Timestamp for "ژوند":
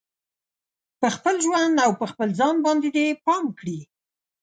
1.45-1.75